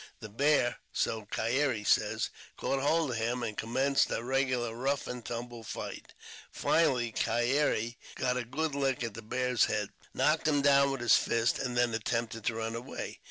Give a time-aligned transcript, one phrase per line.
[0.19, 5.23] The bear (so Keyere says) caught hold of him, and commenced a regular rough and
[5.23, 6.15] tumble fight;
[6.51, 11.17] finally Keyere got a good lick at the bear's head, knocked him down with his
[11.17, 13.19] fist, and then attempted to run away.